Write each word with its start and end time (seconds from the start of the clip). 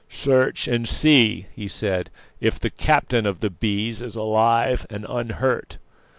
"Search 0.09 0.67
and 0.67 0.89
see," 0.89 1.45
he 1.55 1.67
said, 1.67 2.09
"if 2.39 2.57
the 2.59 2.71
captain 2.71 3.27
of 3.27 3.39
the 3.39 3.51
Bees 3.51 4.01
is 4.01 4.15
alive 4.15 4.87
and 4.89 5.05
unhurt." 5.07 5.77